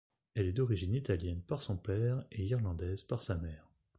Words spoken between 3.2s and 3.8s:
sa mère.